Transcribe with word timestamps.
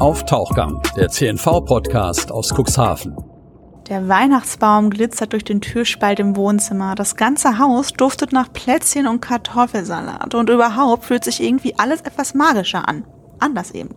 auf 0.00 0.24
Tauchgang, 0.24 0.80
der 0.96 1.08
CNV-Podcast 1.10 2.32
aus 2.32 2.54
Cuxhaven. 2.54 3.14
Der 3.90 4.08
Weihnachtsbaum 4.08 4.88
glitzert 4.88 5.34
durch 5.34 5.44
den 5.44 5.60
Türspalt 5.60 6.18
im 6.20 6.36
Wohnzimmer. 6.36 6.94
Das 6.94 7.16
ganze 7.16 7.58
Haus 7.58 7.92
duftet 7.92 8.32
nach 8.32 8.50
Plätzchen 8.50 9.06
und 9.06 9.20
Kartoffelsalat. 9.20 10.34
Und 10.34 10.48
überhaupt 10.48 11.04
fühlt 11.04 11.24
sich 11.24 11.42
irgendwie 11.42 11.74
alles 11.78 12.00
etwas 12.00 12.32
magischer 12.32 12.88
an. 12.88 13.04
Anders 13.40 13.72
eben. 13.72 13.94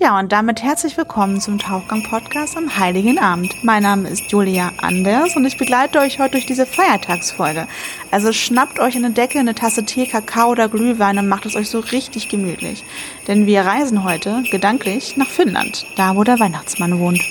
Ja, 0.00 0.18
und 0.18 0.32
damit 0.32 0.60
herzlich 0.60 0.96
willkommen 0.96 1.40
zum 1.40 1.60
Tauchgang-Podcast 1.60 2.56
am 2.56 2.76
Heiligen 2.76 3.16
Abend. 3.18 3.54
Mein 3.62 3.84
Name 3.84 4.08
ist 4.08 4.28
Julia 4.30 4.72
Anders 4.78 5.36
und 5.36 5.44
ich 5.44 5.56
begleite 5.56 6.00
euch 6.00 6.18
heute 6.18 6.32
durch 6.32 6.46
diese 6.46 6.66
Feiertagsfolge. 6.66 7.68
Also 8.10 8.32
schnappt 8.32 8.80
euch 8.80 8.96
eine 8.96 9.12
Decke, 9.12 9.38
eine 9.38 9.54
Tasse 9.54 9.84
Tee, 9.84 10.06
Kakao 10.06 10.50
oder 10.50 10.68
Glühwein 10.68 11.18
und 11.18 11.28
macht 11.28 11.46
es 11.46 11.54
euch 11.54 11.70
so 11.70 11.78
richtig 11.78 12.28
gemütlich. 12.28 12.82
Denn 13.28 13.46
wir 13.46 13.60
reisen 13.60 14.02
heute 14.02 14.42
gedanklich 14.50 15.16
nach 15.16 15.28
Finnland, 15.28 15.86
da 15.96 16.16
wo 16.16 16.24
der 16.24 16.40
Weihnachtsmann 16.40 16.98
wohnt. 16.98 17.22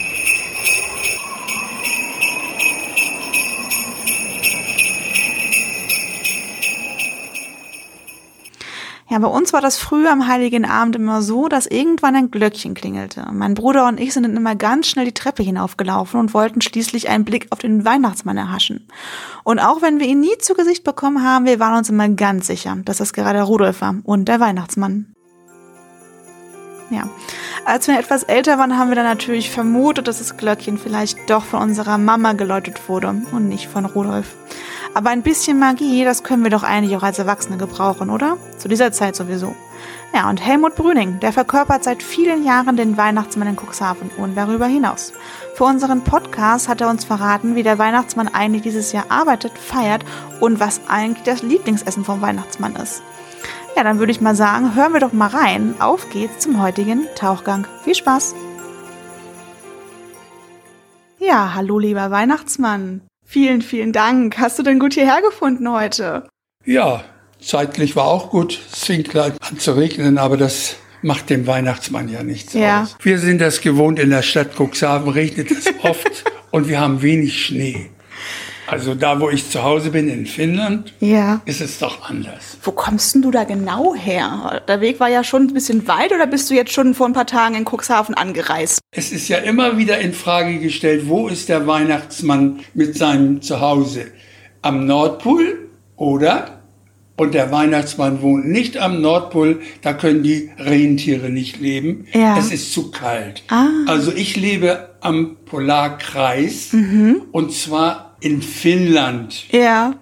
Ja, 9.14 9.20
bei 9.20 9.28
uns 9.28 9.54
war 9.54 9.62
das 9.62 9.78
früher 9.78 10.12
am 10.12 10.28
Heiligen 10.28 10.66
Abend 10.66 10.96
immer 10.96 11.22
so, 11.22 11.48
dass 11.48 11.68
irgendwann 11.68 12.16
ein 12.16 12.32
Glöckchen 12.32 12.74
klingelte. 12.74 13.28
Mein 13.32 13.54
Bruder 13.54 13.88
und 13.88 14.00
ich 14.00 14.12
sind 14.12 14.24
dann 14.24 14.36
immer 14.36 14.56
ganz 14.56 14.88
schnell 14.88 15.06
die 15.06 15.14
Treppe 15.14 15.44
hinaufgelaufen 15.44 16.20
und 16.20 16.34
wollten 16.34 16.62
schließlich 16.62 17.10
einen 17.10 17.24
Blick 17.24 17.46
auf 17.52 17.60
den 17.60 17.86
Weihnachtsmann 17.86 18.38
erhaschen. 18.38 18.88
Und 19.44 19.60
auch 19.60 19.84
wenn 19.84 20.00
wir 20.00 20.08
ihn 20.08 20.20
nie 20.20 20.36
zu 20.40 20.56
Gesicht 20.56 20.84
bekommen 20.84 21.24
haben, 21.24 21.46
wir 21.46 21.60
waren 21.60 21.78
uns 21.78 21.92
immer 21.92 22.10
ganz 22.10 22.48
sicher, 22.48 22.76
dass 22.86 22.98
das 22.98 23.14
gerade 23.14 23.44
Rudolf 23.44 23.82
war 23.82 23.98
und 24.04 24.28
der 24.28 24.40
Weihnachtsmann. 24.40 25.14
Ja. 26.90 27.08
Als 27.66 27.88
wir 27.88 28.00
etwas 28.00 28.24
älter 28.24 28.58
waren, 28.58 28.80
haben 28.80 28.90
wir 28.90 28.96
dann 28.96 29.06
natürlich 29.06 29.52
vermutet, 29.52 30.08
dass 30.08 30.18
das 30.18 30.38
Glöckchen 30.38 30.80
vielleicht 30.80 31.30
doch 31.30 31.44
von 31.44 31.62
unserer 31.62 32.00
Mama 32.00 32.34
geläutet 32.34 32.90
wurde 32.90 33.10
und 33.32 33.48
nicht 33.48 33.68
von 33.68 33.86
Rudolf. 33.86 34.34
Aber 34.94 35.10
ein 35.10 35.24
bisschen 35.24 35.58
Magie, 35.58 36.06
das 36.06 36.24
können 36.24 36.44
wir 36.44 36.52
doch 36.52 36.64
eigentlich 36.64 36.96
auch 36.96 37.04
als 37.04 37.18
Erwachsene 37.18 37.58
gebrauchen, 37.58 38.10
oder? 38.10 38.38
Zu 38.58 38.68
dieser 38.68 38.92
Zeit 38.92 39.16
sowieso. 39.16 39.56
Ja, 40.14 40.30
und 40.30 40.46
Helmut 40.46 40.76
Brüning, 40.76 41.20
der 41.20 41.34
verkörpert 41.34 41.84
seit 41.84 42.04
vielen 42.04 42.46
Jahren 42.46 42.78
den 42.78 42.96
Weihnachtsmann 42.96 43.48
in 43.48 43.56
Cuxhaven 43.56 44.12
und 44.18 44.36
darüber 44.36 44.68
hinaus. 44.68 45.12
Für 45.56 45.64
unseren 45.64 46.04
Podcast 46.04 46.70
hat 46.70 46.82
er 46.82 46.90
uns 46.90 47.06
verraten, 47.06 47.56
wie 47.56 47.64
der 47.64 47.80
Weihnachtsmann 47.80 48.28
eigentlich 48.28 48.62
dieses 48.62 48.92
Jahr 48.92 49.06
arbeitet, 49.10 49.58
feiert 49.58 50.06
und 50.40 50.60
was 50.60 50.82
eigentlich 50.88 51.24
das 51.24 51.42
Lieblingsessen 51.42 52.06
vom 52.06 52.22
Weihnachtsmann 52.22 52.76
ist. 52.76 53.02
Ja, 53.76 53.84
dann 53.84 53.98
würde 53.98 54.12
ich 54.12 54.22
mal 54.22 54.36
sagen, 54.36 54.76
hören 54.76 54.94
wir 54.94 55.00
doch 55.00 55.14
mal 55.14 55.30
rein. 55.30 55.74
Auf 55.80 56.12
geht's 56.12 56.44
zum 56.44 56.62
heutigen 56.62 57.08
Tauchgang. 57.16 57.66
Viel 57.84 57.96
Spaß! 57.96 58.36
Ja, 61.18 61.56
hallo 61.56 61.80
lieber 61.80 62.12
Weihnachtsmann. 62.12 63.02
Vielen, 63.26 63.62
vielen 63.62 63.94
Dank. 63.94 64.38
Hast 64.38 64.60
du 64.60 64.64
denn 64.64 64.80
gut 64.80 64.94
hierher 64.94 65.22
gefunden 65.22 65.72
heute? 65.72 66.28
Ja, 66.66 67.04
zeitlich 67.42 67.96
war 67.96 68.06
auch 68.06 68.30
gut. 68.30 68.60
Es 68.72 68.86
fing 68.86 69.04
gleich 69.04 69.34
an 69.42 69.60
zu 69.60 69.74
regnen, 69.74 70.18
aber 70.18 70.38
das 70.38 70.76
macht 71.02 71.30
dem 71.30 71.46
Weihnachtsmann 71.48 72.10
ja 72.10 72.24
nichts 72.24 72.54
ja. 72.54 72.84
aus. 72.84 72.96
Wir 73.02 73.20
sind 73.20 73.40
das 73.40 73.62
gewohnt, 73.62 74.00
in 74.00 74.10
der 74.10 74.22
Stadt 74.22 74.52
Cuxhaven 74.58 75.10
regnet 75.10 75.52
es 75.52 75.66
oft 75.84 76.24
und 76.52 76.68
wir 76.68 76.80
haben 76.80 77.02
wenig 77.02 77.46
Schnee. 77.46 77.90
Also 78.74 78.96
da, 78.96 79.20
wo 79.20 79.30
ich 79.30 79.52
zu 79.52 79.62
Hause 79.62 79.92
bin 79.92 80.10
in 80.10 80.26
Finnland, 80.26 80.96
ja. 81.00 81.42
ist 81.46 81.62
es 81.62 81.78
doch 81.78 82.10
anders. 82.10 82.58
Wo 82.64 82.72
kommst 82.72 83.14
denn 83.14 83.22
du 83.22 83.30
da 83.30 83.44
genau 83.44 83.94
her? 83.94 84.64
Der 84.68 84.82
Weg 84.82 85.00
war 85.00 85.10
ja 85.10 85.24
schon 85.24 85.44
ein 85.44 85.54
bisschen 85.54 85.88
weit 85.88 86.12
oder 86.12 86.26
bist 86.26 86.50
du 86.50 86.56
jetzt 86.56 86.74
schon 86.74 86.96
vor 86.96 87.06
ein 87.06 87.14
paar 87.14 87.28
Tagen 87.28 87.54
in 87.54 87.66
Cuxhaven 87.66 88.16
angereist? 88.16 88.80
Es 88.90 89.12
ist 89.12 89.28
ja 89.28 89.38
immer 89.38 89.78
wieder 89.78 90.00
in 90.00 90.12
Frage 90.12 90.58
gestellt, 90.58 91.08
wo 91.08 91.28
ist 91.28 91.50
der 91.50 91.68
Weihnachtsmann 91.68 92.62
mit 92.74 92.98
seinem 92.98 93.44
Zuhause? 93.44 94.08
Am 94.64 94.88
Nordpol 94.88 95.70
oder? 95.96 96.62
Und 97.16 97.36
der 97.36 97.52
Weihnachtsmann 97.52 98.24
wohnt 98.24 98.48
nicht 98.48 98.78
am 98.78 99.02
Nordpol, 99.02 99.62
da 99.84 99.94
können 99.94 100.24
die 100.24 100.50
Rentiere 100.58 101.30
nicht 101.30 101.60
leben. 101.60 102.08
Ja. 102.12 102.40
Es 102.40 102.52
ist 102.52 102.74
zu 102.74 102.90
kalt. 102.90 103.44
Ah. 103.50 103.68
Also 103.86 104.12
ich 104.12 104.36
lebe 104.36 104.96
am 105.00 105.38
Polarkreis 105.46 106.74
mhm. 106.74 107.22
und 107.32 107.54
zwar 107.54 108.13
in 108.24 108.42
Finnland. 108.42 109.46
Ja. 109.52 109.96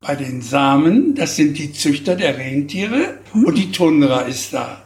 Bei 0.00 0.14
den 0.14 0.42
Samen, 0.42 1.14
das 1.14 1.36
sind 1.36 1.56
die 1.56 1.72
Züchter 1.72 2.14
der 2.14 2.36
Rentiere 2.36 3.18
hm. 3.32 3.44
und 3.46 3.56
die 3.56 3.72
Tundra 3.72 4.20
ist 4.20 4.52
da. 4.52 4.82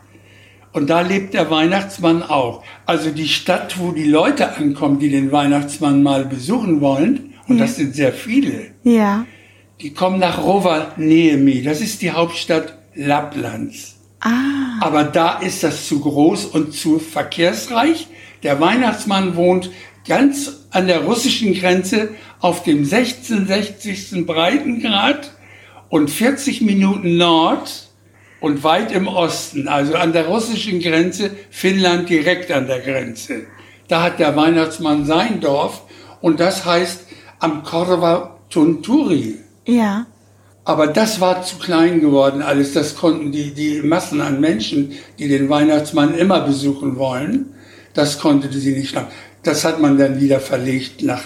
Und 0.72 0.88
da 0.88 1.00
lebt 1.00 1.34
der 1.34 1.50
Weihnachtsmann 1.50 2.22
auch. 2.22 2.62
Also 2.86 3.10
die 3.10 3.26
Stadt, 3.26 3.80
wo 3.80 3.90
die 3.90 4.04
Leute 4.04 4.56
ankommen, 4.56 5.00
die 5.00 5.10
den 5.10 5.32
Weihnachtsmann 5.32 6.04
mal 6.04 6.24
besuchen 6.24 6.80
wollen, 6.80 7.34
und 7.48 7.58
ja. 7.58 7.64
das 7.64 7.76
sind 7.76 7.94
sehr 7.94 8.12
viele, 8.12 8.72
ja. 8.84 9.24
die 9.80 9.92
kommen 9.92 10.20
nach 10.20 10.42
Rovaniemi. 10.42 11.62
Das 11.62 11.80
ist 11.80 12.02
die 12.02 12.12
Hauptstadt 12.12 12.78
Lapplands. 12.94 13.96
Ah. 14.20 14.78
Aber 14.80 15.04
da 15.04 15.38
ist 15.38 15.64
das 15.64 15.88
zu 15.88 16.00
groß 16.00 16.44
und 16.44 16.74
zu 16.74 16.98
verkehrsreich. 16.98 18.06
Der 18.42 18.60
Weihnachtsmann 18.60 19.34
wohnt 19.34 19.70
ganz 20.06 20.57
an 20.70 20.86
der 20.86 21.04
russischen 21.04 21.54
Grenze 21.54 22.10
auf 22.40 22.62
dem 22.62 22.84
1660. 22.84 24.26
Breitengrad 24.26 25.32
und 25.88 26.10
40 26.10 26.60
Minuten 26.60 27.16
Nord 27.16 27.88
und 28.40 28.62
weit 28.62 28.92
im 28.92 29.08
Osten, 29.08 29.68
also 29.68 29.94
an 29.94 30.12
der 30.12 30.26
russischen 30.26 30.80
Grenze, 30.80 31.30
Finnland 31.50 32.08
direkt 32.08 32.52
an 32.52 32.66
der 32.66 32.80
Grenze. 32.80 33.46
Da 33.88 34.02
hat 34.02 34.18
der 34.18 34.36
Weihnachtsmann 34.36 35.06
sein 35.06 35.40
Dorf 35.40 35.82
und 36.20 36.40
das 36.40 36.64
heißt 36.64 37.06
am 37.40 37.62
Korva 37.62 38.38
Tunturi. 38.50 39.36
Ja. 39.66 40.06
Aber 40.64 40.86
das 40.86 41.20
war 41.20 41.42
zu 41.42 41.56
klein 41.56 42.00
geworden 42.00 42.42
alles. 42.42 42.74
Das 42.74 42.94
konnten 42.94 43.32
die, 43.32 43.54
die 43.54 43.80
Massen 43.80 44.20
an 44.20 44.40
Menschen, 44.40 44.92
die 45.18 45.28
den 45.28 45.48
Weihnachtsmann 45.48 46.14
immer 46.14 46.40
besuchen 46.40 46.98
wollen, 46.98 47.54
das 47.94 48.18
konnte 48.18 48.52
sie 48.52 48.72
nicht 48.72 48.94
lang. 48.94 49.06
Das 49.42 49.64
hat 49.64 49.80
man 49.80 49.98
dann 49.98 50.20
wieder 50.20 50.40
verlegt 50.40 51.02
nach 51.02 51.22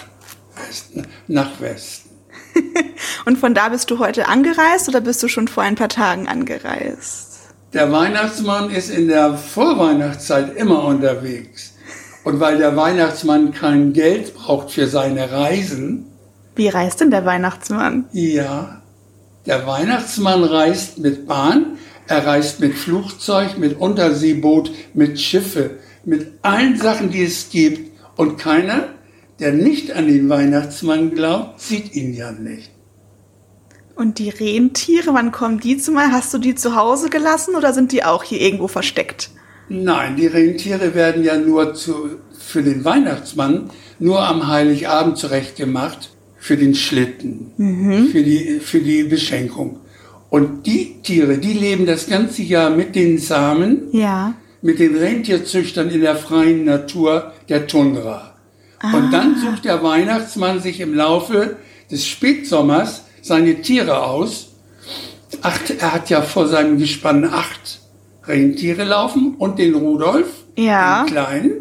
Westen. 0.55 1.07
Nach 1.27 1.59
Westen. 1.59 2.09
Und 3.25 3.37
von 3.37 3.53
da 3.53 3.69
bist 3.69 3.89
du 3.89 3.99
heute 3.99 4.27
angereist 4.27 4.87
oder 4.87 5.01
bist 5.01 5.23
du 5.23 5.27
schon 5.27 5.47
vor 5.47 5.63
ein 5.63 5.75
paar 5.75 5.89
Tagen 5.89 6.27
angereist? 6.27 7.39
Der 7.73 7.91
Weihnachtsmann 7.91 8.69
ist 8.69 8.91
in 8.91 9.07
der 9.07 9.35
Vorweihnachtszeit 9.35 10.55
immer 10.55 10.83
unterwegs. 10.83 11.73
Und 12.23 12.39
weil 12.39 12.57
der 12.57 12.75
Weihnachtsmann 12.75 13.51
kein 13.51 13.93
Geld 13.93 14.35
braucht 14.35 14.71
für 14.71 14.87
seine 14.87 15.31
Reisen. 15.31 16.05
Wie 16.55 16.69
reist 16.69 17.01
denn 17.01 17.11
der 17.11 17.25
Weihnachtsmann? 17.25 18.05
Ja, 18.13 18.81
der 19.45 19.65
Weihnachtsmann 19.65 20.43
reist 20.43 20.99
mit 20.99 21.27
Bahn, 21.27 21.77
er 22.07 22.25
reist 22.25 22.59
mit 22.59 22.75
Flugzeug, 22.75 23.57
mit 23.57 23.79
Unterseeboot, 23.79 24.71
mit 24.93 25.19
Schiffe, 25.19 25.71
mit 26.05 26.31
allen 26.43 26.77
Sachen, 26.77 27.09
die 27.09 27.23
es 27.23 27.49
gibt. 27.49 27.92
Und 28.15 28.37
keiner, 28.37 28.89
der 29.39 29.53
nicht 29.53 29.91
an 29.91 30.07
den 30.07 30.29
Weihnachtsmann 30.29 31.13
glaubt, 31.13 31.59
sieht 31.59 31.95
ihn 31.95 32.13
ja 32.13 32.31
nicht. 32.31 32.71
Und 33.95 34.19
die 34.19 34.29
Rentiere, 34.29 35.13
wann 35.13 35.31
kommen 35.31 35.59
die 35.59 35.77
zu 35.77 35.91
mal? 35.91 36.11
Hast 36.11 36.33
du 36.33 36.37
die 36.37 36.55
zu 36.55 36.75
Hause 36.75 37.09
gelassen 37.09 37.55
oder 37.55 37.73
sind 37.73 37.91
die 37.91 38.03
auch 38.03 38.23
hier 38.23 38.41
irgendwo 38.41 38.67
versteckt? 38.67 39.29
Nein, 39.69 40.15
die 40.15 40.27
Rentiere 40.27 40.95
werden 40.95 41.23
ja 41.23 41.37
nur 41.37 41.73
zu, 41.73 42.17
für 42.37 42.63
den 42.63 42.83
Weihnachtsmann 42.85 43.69
nur 43.99 44.19
am 44.19 44.47
Heiligabend 44.47 45.17
zurechtgemacht, 45.17 46.09
für 46.37 46.57
den 46.57 46.75
Schlitten, 46.75 47.51
mhm. 47.57 48.07
für, 48.07 48.23
die, 48.23 48.59
für 48.59 48.79
die 48.79 49.03
Beschenkung. 49.03 49.79
Und 50.29 50.65
die 50.65 51.01
Tiere, 51.03 51.37
die 51.37 51.53
leben 51.53 51.85
das 51.85 52.07
ganze 52.07 52.41
Jahr 52.41 52.71
mit 52.71 52.95
den 52.95 53.19
Samen, 53.19 53.83
ja. 53.91 54.33
mit 54.61 54.79
den 54.79 54.95
Rentierzüchtern 54.95 55.89
in 55.89 56.01
der 56.01 56.15
freien 56.15 56.65
Natur 56.65 57.32
der 57.49 57.67
Tundra. 57.67 58.33
Ah. 58.79 58.97
Und 58.97 59.11
dann 59.11 59.37
sucht 59.39 59.65
der 59.65 59.83
Weihnachtsmann 59.83 60.59
sich 60.59 60.79
im 60.79 60.93
Laufe 60.93 61.57
des 61.89 62.05
Spätsommers 62.07 63.03
seine 63.21 63.61
Tiere 63.61 64.03
aus. 64.03 64.49
Acht, 65.41 65.69
er 65.69 65.93
hat 65.93 66.09
ja 66.09 66.21
vor 66.21 66.47
seinem 66.47 66.77
Gespann 66.77 67.25
acht 67.25 67.79
Rentiere 68.25 68.83
laufen 68.83 69.35
und 69.37 69.59
den 69.59 69.75
Rudolf, 69.75 70.27
ja. 70.57 71.03
den 71.03 71.13
kleinen. 71.13 71.51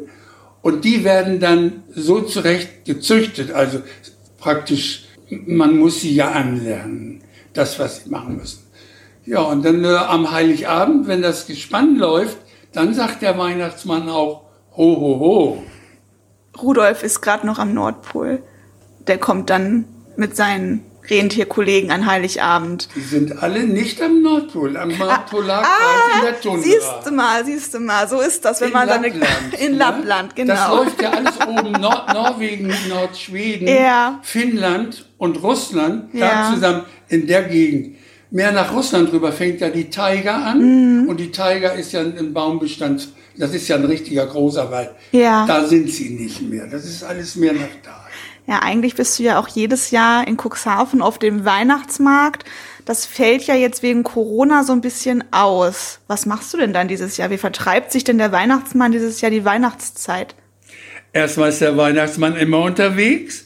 Und 0.62 0.84
die 0.84 1.02
werden 1.02 1.40
dann 1.40 1.82
so 1.92 2.20
zurecht 2.20 2.84
gezüchtet. 2.84 3.50
Also 3.50 3.80
praktisch, 4.38 5.04
man 5.28 5.76
muss 5.76 6.00
sie 6.00 6.14
ja 6.14 6.30
anlernen, 6.30 7.22
das, 7.52 7.78
was 7.78 8.04
sie 8.04 8.10
machen 8.10 8.36
müssen. 8.36 8.60
Ja, 9.24 9.40
und 9.42 9.64
dann 9.64 9.84
äh, 9.84 9.88
am 9.88 10.30
Heiligabend, 10.30 11.06
wenn 11.06 11.22
das 11.22 11.46
Gespann 11.46 11.96
läuft, 11.96 12.38
dann 12.72 12.94
sagt 12.94 13.22
der 13.22 13.38
Weihnachtsmann 13.38 14.08
auch, 14.08 14.42
ho, 14.76 14.96
ho, 15.00 15.20
ho. 15.20 15.62
Rudolf 16.60 17.02
ist 17.02 17.20
gerade 17.22 17.46
noch 17.46 17.58
am 17.58 17.72
Nordpol. 17.74 18.42
Der 19.06 19.18
kommt 19.18 19.50
dann 19.50 19.84
mit 20.16 20.36
seinen 20.36 20.84
Rentierkollegen 21.08 21.90
an 21.90 22.06
Heiligabend? 22.06 22.88
Die 22.94 23.00
sind 23.00 23.42
alle 23.42 23.64
nicht 23.64 24.00
am 24.00 24.22
Nordpol, 24.22 24.76
am 24.76 24.88
Nordpolarkreis 24.96 25.66
Ah, 25.68 26.18
in 26.18 26.24
der 26.26 26.40
Tundra. 26.40 26.62
siehst 26.62 26.92
du 27.06 27.10
mal, 27.10 27.44
siehst 27.44 27.74
du 27.74 27.80
mal, 27.80 28.06
so 28.08 28.20
ist 28.20 28.44
das, 28.44 28.60
wenn 28.60 28.68
in 28.68 28.74
man 28.74 28.86
dann 28.86 29.02
Lappland, 29.02 29.54
in 29.60 29.72
ne? 29.72 29.78
Lappland, 29.78 30.36
genau. 30.36 30.54
Das 30.54 30.68
läuft 30.68 31.02
ja 31.02 31.10
alles 31.10 31.34
oben, 31.40 31.72
Nord 31.72 32.12
Norwegen, 32.14 32.72
Nordschweden, 32.88 33.66
Ja. 33.66 34.20
Finnland 34.22 35.06
und 35.18 35.42
Russland, 35.42 36.14
Ja. 36.14 36.50
da 36.50 36.54
zusammen 36.54 36.84
in 37.08 37.26
der 37.26 37.42
Gegend. 37.44 37.96
Mehr 38.30 38.52
nach 38.52 38.72
Russland 38.72 39.12
rüber 39.12 39.32
fängt 39.32 39.60
ja 39.60 39.70
die 39.70 39.90
Taiga 39.90 40.36
Mhm. 40.54 41.00
an. 41.00 41.08
Und 41.08 41.16
die 41.18 41.32
Taiga 41.32 41.70
ist 41.70 41.92
ja 41.92 42.00
ein 42.00 42.32
Baumbestand, 42.32 43.08
das 43.36 43.54
ist 43.54 43.68
ja 43.68 43.76
ein 43.76 43.84
richtiger 43.84 44.26
großer 44.26 44.70
Wald. 44.70 44.90
Ja. 45.12 45.46
Da 45.46 45.64
sind 45.66 45.90
sie 45.90 46.10
nicht 46.10 46.42
mehr. 46.42 46.66
Das 46.66 46.84
ist 46.84 47.02
alles 47.02 47.36
mehr 47.36 47.52
nach 47.52 47.68
da. 47.82 47.98
Ja, 48.46 48.58
eigentlich 48.60 48.96
bist 48.96 49.18
du 49.18 49.22
ja 49.22 49.38
auch 49.38 49.46
jedes 49.48 49.92
Jahr 49.92 50.26
in 50.26 50.36
Cuxhaven 50.36 51.00
auf 51.00 51.18
dem 51.18 51.44
Weihnachtsmarkt. 51.44 52.44
Das 52.84 53.06
fällt 53.06 53.44
ja 53.44 53.54
jetzt 53.54 53.84
wegen 53.84 54.02
Corona 54.02 54.64
so 54.64 54.72
ein 54.72 54.80
bisschen 54.80 55.22
aus. 55.32 56.00
Was 56.08 56.26
machst 56.26 56.52
du 56.52 56.58
denn 56.58 56.72
dann 56.72 56.88
dieses 56.88 57.16
Jahr? 57.16 57.30
Wie 57.30 57.38
vertreibt 57.38 57.92
sich 57.92 58.02
denn 58.02 58.18
der 58.18 58.32
Weihnachtsmann 58.32 58.90
dieses 58.90 59.20
Jahr 59.20 59.30
die 59.30 59.44
Weihnachtszeit? 59.44 60.34
Erstmal 61.12 61.50
ist 61.50 61.60
der 61.60 61.76
Weihnachtsmann 61.76 62.34
immer 62.36 62.58
unterwegs. 62.62 63.44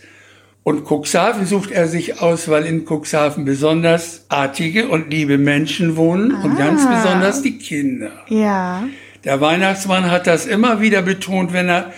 Und 0.62 0.85
Cuxhaven 0.85 1.47
sucht 1.47 1.71
er 1.71 1.87
sich 1.87 2.21
aus, 2.21 2.49
weil 2.49 2.65
in 2.65 2.87
Cuxhaven 2.88 3.44
besonders 3.44 4.25
artige 4.31 4.88
und 4.88 5.11
liebe 5.11 5.38
Menschen 5.38 5.97
wohnen 5.97 6.33
und 6.43 6.56
ganz 6.56 6.83
Ah. 6.87 6.97
besonders 7.03 7.43
die 7.43 7.59
Kinder. 7.59 8.11
Ja. 8.29 8.83
Der 9.26 9.40
Weihnachtsmann 9.40 10.08
hat 10.08 10.28
das 10.28 10.46
immer 10.46 10.81
wieder 10.81 11.02
betont, 11.02 11.52
wenn 11.52 11.69
er 11.69 11.93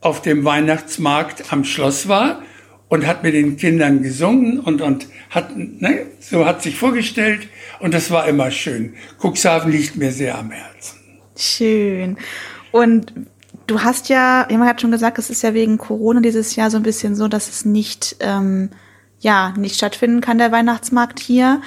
auf 0.00 0.20
dem 0.20 0.44
Weihnachtsmarkt 0.44 1.52
am 1.52 1.62
Schloss 1.62 2.08
war 2.08 2.42
und 2.88 3.06
hat 3.06 3.22
mit 3.22 3.34
den 3.34 3.56
Kindern 3.56 4.02
gesungen 4.02 4.58
und, 4.58 4.82
und 4.82 5.06
hat, 5.30 5.56
ne, 5.56 6.06
so 6.18 6.44
hat 6.44 6.60
sich 6.60 6.76
vorgestellt 6.76 7.46
und 7.78 7.94
das 7.94 8.10
war 8.10 8.26
immer 8.26 8.50
schön. 8.50 8.94
Cuxhaven 9.20 9.70
liegt 9.70 9.94
mir 9.94 10.10
sehr 10.10 10.36
am 10.36 10.50
Herzen. 10.50 10.98
Schön. 11.36 12.16
Und 12.72 13.12
du 13.68 13.84
hast 13.84 14.08
ja, 14.08 14.48
jemand 14.50 14.68
hat 14.68 14.80
schon 14.80 14.90
gesagt, 14.90 15.20
es 15.20 15.30
ist 15.30 15.42
ja 15.42 15.54
wegen 15.54 15.78
Corona 15.78 16.20
dieses 16.20 16.56
Jahr 16.56 16.68
so 16.68 16.78
ein 16.78 16.82
bisschen 16.82 17.14
so, 17.14 17.28
dass 17.28 17.48
es 17.48 17.64
nicht, 17.64 18.16
ähm, 18.18 18.70
ja, 19.20 19.54
nicht 19.56 19.76
stattfinden 19.76 20.20
kann, 20.20 20.38
der 20.38 20.50
Weihnachtsmarkt 20.50 21.20
hier. 21.20 21.62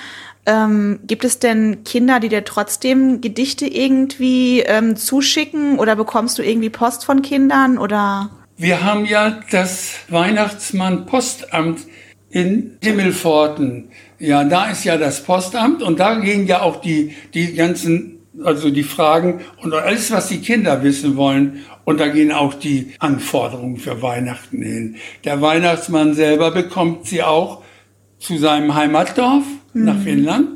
Ähm, 0.46 1.00
gibt 1.08 1.26
es 1.26 1.40
denn 1.40 1.84
Kinder, 1.84 2.20
die 2.20 2.30
dir 2.30 2.44
trotzdem 2.44 3.20
Gedichte 3.20 3.66
irgendwie 3.66 4.62
ähm, 4.62 4.96
zuschicken 4.96 5.80
oder 5.80 5.96
bekommst 5.96 6.38
du 6.38 6.44
irgendwie 6.44 6.70
Post 6.70 7.04
von 7.04 7.24
Kindern 7.24 7.78
oder? 7.80 8.30
Wir 8.58 8.84
haben 8.84 9.06
ja 9.06 9.40
das 9.52 9.96
Weihnachtsmann-Postamt 10.10 11.80
in 12.30 12.78
Himmelpforten. 12.84 13.90
Ja, 14.20 14.44
da 14.44 14.70
ist 14.70 14.84
ja 14.84 14.98
das 14.98 15.24
Postamt 15.24 15.82
und 15.82 16.00
da 16.00 16.16
gehen 16.16 16.48
ja 16.48 16.62
auch 16.62 16.82
die, 16.82 17.16
die 17.34 17.54
ganzen, 17.54 18.20
also 18.44 18.70
die 18.70 18.84
Fragen 18.84 19.42
und 19.62 19.74
alles, 19.74 20.12
was 20.12 20.28
die 20.28 20.40
Kinder 20.40 20.84
wissen 20.84 21.16
wollen. 21.16 21.66
Und 21.86 22.00
da 22.00 22.08
gehen 22.08 22.32
auch 22.32 22.54
die 22.54 22.94
Anforderungen 23.00 23.78
für 23.78 24.02
Weihnachten 24.02 24.62
hin. 24.62 24.96
Der 25.24 25.42
Weihnachtsmann 25.42 26.14
selber 26.14 26.52
bekommt 26.52 27.06
sie 27.06 27.24
auch 27.24 27.62
zu 28.20 28.38
seinem 28.38 28.74
Heimatdorf 28.74 29.44
nach 29.84 30.00
Finnland. 30.00 30.48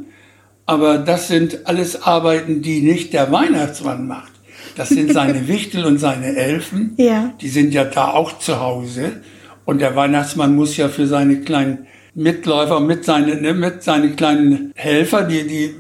Aber 0.66 1.00
das 1.00 1.28
sind 1.28 1.66
alles 1.66 2.04
Arbeiten, 2.04 2.62
die 2.62 2.82
nicht 2.82 3.14
der 3.14 3.32
Weihnachtsmann 3.32 4.08
macht. 4.08 4.32
Das 4.76 4.90
sind 4.90 5.12
seine 5.14 5.48
Wichtel 5.48 5.86
und 5.86 5.98
seine 5.98 6.36
Elfen. 6.36 6.94
Ja. 6.98 7.34
Die 7.42 7.50
sind 7.50 7.74
ja 7.74 7.86
da 7.86 8.12
auch 8.12 8.40
zu 8.40 8.60
Hause. 8.60 9.22
Und 9.66 9.82
der 9.82 9.96
Weihnachtsmann 9.96 10.56
muss 10.56 10.78
ja 10.78 10.90
für 10.90 11.08
seine 11.08 11.42
kleinen 11.42 11.88
Mitläufer, 12.16 12.80
mit 12.80 13.06
seine, 13.06 13.36
ne, 13.36 13.54
mit 13.54 13.84
seine 13.84 14.12
kleinen 14.12 14.72
Helfer, 14.76 15.24
die, 15.24 15.48
die, 15.48 15.76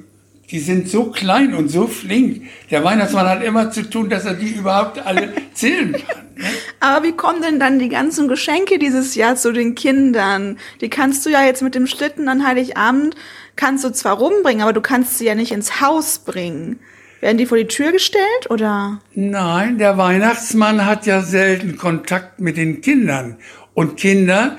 die 0.51 0.59
sind 0.59 0.89
so 0.89 1.05
klein 1.05 1.53
und 1.53 1.69
so 1.69 1.87
flink. 1.87 2.43
Der 2.71 2.83
Weihnachtsmann 2.83 3.27
hat 3.27 3.43
immer 3.43 3.71
zu 3.71 3.87
tun, 3.87 4.09
dass 4.09 4.25
er 4.25 4.33
die 4.33 4.49
überhaupt 4.49 5.05
alle 5.05 5.33
zählen 5.53 5.93
kann. 5.93 6.25
Ne? 6.35 6.45
Aber 6.79 7.05
wie 7.05 7.11
kommen 7.11 7.41
denn 7.41 7.59
dann 7.59 7.79
die 7.79 7.89
ganzen 7.89 8.27
Geschenke 8.27 8.79
dieses 8.79 9.15
Jahr 9.15 9.35
zu 9.35 9.51
den 9.51 9.75
Kindern? 9.75 10.57
Die 10.81 10.89
kannst 10.89 11.25
du 11.25 11.29
ja 11.29 11.43
jetzt 11.43 11.61
mit 11.61 11.75
dem 11.75 11.85
Schlitten 11.85 12.29
an 12.29 12.45
Heiligabend, 12.47 13.15
kannst 13.55 13.83
du 13.83 13.91
zwar 13.91 14.17
rumbringen, 14.17 14.61
aber 14.61 14.73
du 14.73 14.81
kannst 14.81 15.17
sie 15.17 15.25
ja 15.25 15.35
nicht 15.35 15.51
ins 15.51 15.81
Haus 15.81 16.19
bringen. 16.19 16.79
Werden 17.19 17.37
die 17.37 17.45
vor 17.45 17.57
die 17.57 17.67
Tür 17.67 17.91
gestellt 17.91 18.49
oder? 18.49 19.01
Nein, 19.13 19.77
der 19.77 19.97
Weihnachtsmann 19.97 20.85
hat 20.85 21.05
ja 21.05 21.21
selten 21.21 21.77
Kontakt 21.77 22.39
mit 22.39 22.55
den 22.57 22.81
Kindern. 22.81 23.37
Und 23.73 23.97
Kinder, 23.97 24.57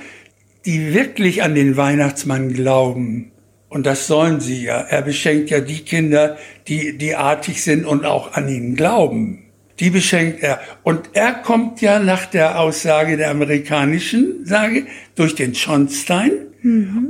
die 0.66 0.92
wirklich 0.92 1.42
an 1.42 1.54
den 1.54 1.78
Weihnachtsmann 1.78 2.52
glauben, 2.52 3.32
und 3.70 3.86
das 3.86 4.08
sollen 4.08 4.40
sie 4.40 4.64
ja. 4.64 4.80
Er 4.80 5.02
beschenkt 5.02 5.48
ja 5.48 5.60
die 5.60 5.78
Kinder, 5.78 6.36
die, 6.66 6.98
die 6.98 7.14
artig 7.14 7.62
sind 7.62 7.86
und 7.86 8.04
auch 8.04 8.34
an 8.34 8.48
ihn 8.48 8.74
glauben. 8.74 9.44
Die 9.78 9.90
beschenkt 9.90 10.42
er. 10.42 10.60
Und 10.82 11.10
er 11.14 11.32
kommt 11.32 11.80
ja 11.80 12.00
nach 12.00 12.26
der 12.26 12.58
Aussage 12.60 13.16
der 13.16 13.30
amerikanischen 13.30 14.44
Sage 14.44 14.86
durch 15.14 15.36
den 15.36 15.54
Schornstein. 15.54 16.32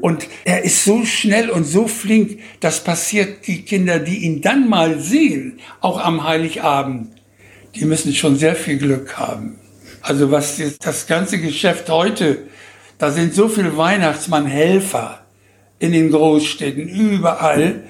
Und 0.01 0.29
er 0.45 0.62
ist 0.62 0.85
so 0.85 1.05
schnell 1.05 1.51
und 1.51 1.65
so 1.65 1.89
flink, 1.89 2.39
das 2.61 2.85
passiert 2.85 3.49
die 3.49 3.62
Kinder, 3.62 3.99
die 3.99 4.19
ihn 4.19 4.43
dann 4.43 4.69
mal 4.69 5.01
sehen, 5.01 5.59
auch 5.81 5.99
am 5.99 6.23
Heiligabend, 6.23 7.09
die 7.75 7.85
müssen 7.85 8.15
schon 8.15 8.37
sehr 8.37 8.55
viel 8.55 8.79
Glück 8.79 9.19
haben. 9.19 9.59
Also 10.03 10.31
was 10.31 10.62
das 10.81 11.09
ganze 11.09 11.41
Geschäft 11.41 11.89
heute, 11.89 12.39
da 12.99 13.11
sind 13.11 13.35
so 13.35 13.49
viele 13.49 13.77
Weihnachtsmannhelfer 13.77 15.20
in 15.81 15.91
den 15.93 16.11
Großstädten, 16.12 16.88
überall. 16.88 17.82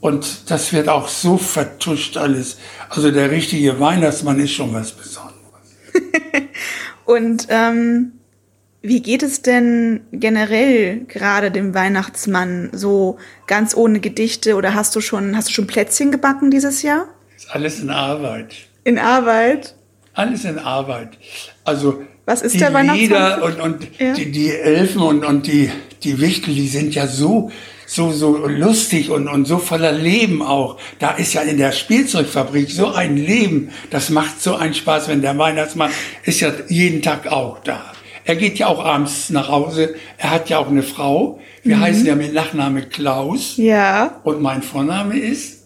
Und 0.00 0.50
das 0.50 0.72
wird 0.72 0.88
auch 0.88 1.08
so 1.08 1.36
vertuscht 1.36 2.16
alles. 2.16 2.58
Also 2.88 3.10
der 3.10 3.30
richtige 3.32 3.80
Weihnachtsmann 3.80 4.38
ist 4.38 4.52
schon 4.52 4.72
was 4.72 4.92
Besonderes. 4.92 5.34
Und 7.04 7.48
ähm, 7.50 8.12
wie 8.82 9.02
geht 9.02 9.22
es 9.22 9.42
denn 9.42 10.02
generell 10.12 11.00
gerade 11.06 11.50
dem 11.50 11.74
Weihnachtsmann 11.74 12.70
so 12.72 13.18
ganz 13.46 13.74
ohne 13.76 14.00
Gedichte 14.00 14.54
oder 14.54 14.74
hast 14.74 14.94
du 14.96 15.00
schon 15.00 15.36
hast 15.36 15.48
du 15.48 15.52
schon 15.52 15.66
Plätzchen 15.66 16.12
gebacken 16.12 16.50
dieses 16.50 16.82
Jahr? 16.82 17.06
Ist 17.36 17.50
alles 17.50 17.80
in 17.80 17.90
Arbeit. 17.90 18.54
In 18.84 18.98
Arbeit? 18.98 19.74
Alles 20.14 20.44
in 20.44 20.58
Arbeit. 20.58 21.18
Also 21.64 22.02
Was 22.24 22.40
ist 22.42 22.54
die 22.54 22.58
der 22.58 22.72
Weihnachtsmann 22.72 23.00
Lieder 23.00 23.42
und, 23.44 23.60
und 23.60 23.88
Ja. 23.98 24.14
die, 24.14 24.30
die 24.30 24.50
Elfen 24.50 25.02
und, 25.02 25.24
und 25.24 25.46
die, 25.46 25.70
die 26.04 26.20
Wichtel, 26.20 26.54
die 26.54 26.68
sind 26.68 26.94
ja 26.94 27.06
so, 27.06 27.50
so, 27.86 28.12
so 28.12 28.46
lustig 28.46 29.10
und, 29.10 29.28
und 29.28 29.46
so 29.46 29.58
voller 29.58 29.92
Leben 29.92 30.42
auch. 30.42 30.76
Da 30.98 31.12
ist 31.12 31.34
ja 31.34 31.42
in 31.42 31.58
der 31.58 31.72
Spielzeugfabrik 31.72 32.70
so 32.70 32.88
ein 32.92 33.16
Leben. 33.16 33.70
Das 33.90 34.10
macht 34.10 34.40
so 34.42 34.54
einen 34.56 34.74
Spaß, 34.74 35.08
wenn 35.08 35.22
der 35.22 35.36
Weihnachtsmann 35.36 35.90
ist 36.24 36.40
ja 36.40 36.52
jeden 36.68 37.02
Tag 37.02 37.26
auch 37.26 37.58
da. 37.64 37.92
Er 38.24 38.36
geht 38.36 38.58
ja 38.58 38.66
auch 38.68 38.84
abends 38.84 39.30
nach 39.30 39.48
Hause. 39.48 39.94
Er 40.18 40.30
hat 40.30 40.48
ja 40.50 40.58
auch 40.58 40.68
eine 40.68 40.82
Frau. 40.82 41.40
Wir 41.64 41.76
Mhm. 41.76 41.80
heißen 41.80 42.06
ja 42.06 42.14
mit 42.14 42.32
Nachname 42.32 42.82
Klaus. 42.82 43.54
Ja. 43.56 44.20
Und 44.24 44.40
mein 44.40 44.62
Vorname 44.62 45.18
ist 45.18 45.64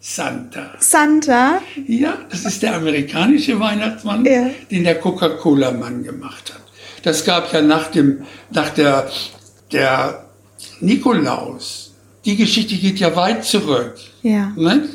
Santa. 0.00 0.72
Santa? 0.78 1.60
Ja, 1.86 2.18
das 2.30 2.44
ist 2.44 2.62
der 2.62 2.74
amerikanische 2.74 3.58
Weihnachtsmann, 3.58 4.24
Ja. 4.24 4.50
den 4.70 4.84
der 4.84 4.96
Coca-Cola-Mann 5.00 6.04
gemacht 6.04 6.52
hat. 6.54 6.60
Das 7.02 7.24
gab 7.24 7.52
ja 7.52 7.60
nach 7.62 7.90
dem, 7.90 8.22
nach 8.50 8.70
der, 8.70 9.08
der 9.72 10.24
Nikolaus. 10.80 11.92
Die 12.24 12.36
Geschichte 12.36 12.76
geht 12.76 12.98
ja 12.98 13.14
weit 13.16 13.44
zurück. 13.44 13.94
Ja. 14.22 14.52
Ne? 14.56 14.88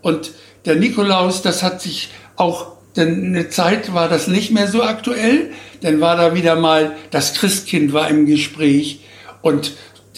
Und 0.00 0.32
der 0.64 0.76
Nikolaus, 0.76 1.42
das 1.42 1.62
hat 1.62 1.80
sich 1.80 2.10
auch, 2.36 2.72
denn 2.96 3.26
eine 3.26 3.48
Zeit 3.48 3.94
war 3.94 4.08
das 4.08 4.26
nicht 4.26 4.50
mehr 4.50 4.68
so 4.68 4.82
aktuell, 4.82 5.50
dann 5.80 6.00
war 6.00 6.16
da 6.16 6.34
wieder 6.34 6.56
mal, 6.56 6.96
das 7.10 7.34
Christkind 7.34 7.92
war 7.92 8.08
im 8.08 8.26
Gespräch 8.26 9.00
und 9.42 9.72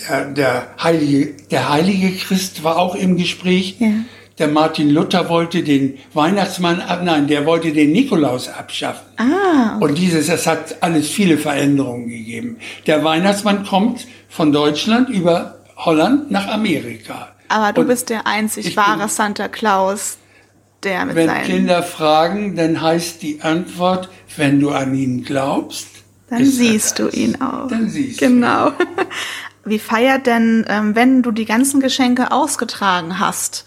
der, 0.08 0.24
der, 0.32 0.66
heilige, 0.82 1.34
der 1.50 1.68
heilige 1.68 2.10
Christ 2.12 2.64
war 2.64 2.78
auch 2.78 2.94
im 2.94 3.16
Gespräch. 3.16 3.76
Ja. 3.78 3.88
Der 4.38 4.48
Martin 4.48 4.90
Luther 4.90 5.28
wollte 5.28 5.62
den 5.62 5.96
Weihnachtsmann 6.12 6.80
ab, 6.80 7.02
nein, 7.04 7.28
der 7.28 7.46
wollte 7.46 7.72
den 7.72 7.92
Nikolaus 7.92 8.48
abschaffen. 8.48 9.06
Ah, 9.16 9.76
Und 9.78 9.96
dieses, 9.96 10.28
es 10.28 10.46
hat 10.46 10.82
alles 10.82 11.08
viele 11.08 11.38
Veränderungen 11.38 12.08
gegeben. 12.08 12.56
Der 12.86 13.04
Weihnachtsmann 13.04 13.64
kommt 13.64 14.06
von 14.28 14.50
Deutschland 14.52 15.08
über 15.08 15.58
Holland 15.76 16.30
nach 16.32 16.48
Amerika. 16.48 17.28
aber 17.48 17.72
du 17.72 17.82
Und 17.82 17.86
bist 17.88 18.10
der 18.10 18.26
einzig 18.26 18.76
wahre 18.76 19.08
Santa 19.08 19.46
Claus, 19.46 20.18
der 20.82 21.04
mit 21.04 21.14
Wenn 21.14 21.28
seinen... 21.28 21.44
Kinder 21.46 21.82
fragen, 21.84 22.56
dann 22.56 22.80
heißt 22.80 23.22
die 23.22 23.40
Antwort, 23.42 24.08
wenn 24.36 24.58
du 24.60 24.70
an 24.70 24.94
ihn 24.96 25.22
glaubst, 25.22 25.86
Dann 26.28 26.44
siehst 26.44 26.98
du 26.98 27.04
das. 27.04 27.14
ihn 27.14 27.40
auch. 27.40 27.68
Dann 27.68 27.88
siehst 27.88 28.20
du 28.20 28.26
Genau. 28.26 28.72
Wie 29.64 29.78
feiert 29.78 30.26
denn, 30.26 30.66
ähm, 30.68 30.94
wenn 30.96 31.22
du 31.22 31.30
die 31.30 31.44
ganzen 31.46 31.80
Geschenke 31.80 32.32
ausgetragen 32.32 33.18
hast, 33.20 33.64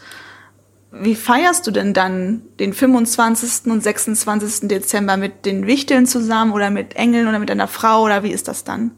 wie 0.91 1.15
feierst 1.15 1.67
du 1.67 1.71
denn 1.71 1.93
dann 1.93 2.41
den 2.59 2.73
25. 2.73 3.71
und 3.71 3.83
26. 3.83 4.67
Dezember 4.67 5.17
mit 5.17 5.45
den 5.45 5.67
Wichteln 5.67 6.05
zusammen 6.05 6.53
oder 6.53 6.69
mit 6.69 6.95
Engeln 6.95 7.27
oder 7.27 7.39
mit 7.39 7.49
deiner 7.49 7.67
Frau 7.67 8.03
oder 8.03 8.23
wie 8.23 8.31
ist 8.31 8.47
das 8.47 8.63
dann? 8.63 8.91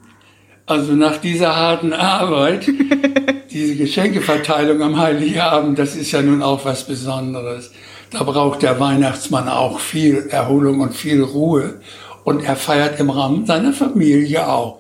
Also 0.66 0.94
nach 0.94 1.18
dieser 1.18 1.56
harten 1.56 1.94
Arbeit, 1.94 2.68
diese 3.52 3.76
Geschenkeverteilung 3.76 4.84
am 4.84 4.98
Heiligabend, 4.98 5.80
das 5.80 5.96
ist 5.96 6.12
ja 6.12 6.22
nun 6.22 6.44
auch 6.44 6.64
was 6.64 6.86
Besonderes. 6.86 7.72
Da 8.12 8.24
braucht 8.24 8.62
der 8.62 8.80
Weihnachtsmann 8.80 9.50
auch 9.50 9.80
viel 9.80 10.28
Erholung 10.30 10.82
und 10.82 10.96
viel 10.96 11.24
Ruhe. 11.24 11.82
Und 12.24 12.44
er 12.44 12.56
feiert 12.56 13.00
im 13.00 13.10
Rahmen 13.10 13.48
seiner 13.48 13.74
Familie 13.74 14.48
auch. 14.48 14.80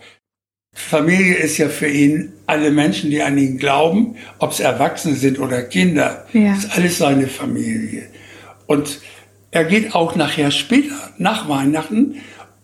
Familie 0.79 1.35
ist 1.35 1.57
ja 1.57 1.67
für 1.67 1.87
ihn 1.87 2.31
alle 2.47 2.71
Menschen, 2.71 3.11
die 3.11 3.21
an 3.21 3.37
ihn 3.37 3.57
glauben, 3.57 4.15
ob 4.39 4.51
es 4.51 4.59
Erwachsene 4.59 5.15
sind 5.15 5.37
oder 5.37 5.61
Kinder, 5.61 6.25
ja. 6.33 6.53
ist 6.53 6.75
alles 6.75 6.97
seine 6.97 7.27
Familie. 7.27 8.03
Und 8.65 9.01
er 9.51 9.65
geht 9.65 9.93
auch 9.93 10.15
nachher 10.15 10.51
später, 10.51 10.95
nach 11.17 11.49
Weihnachten, 11.49 12.15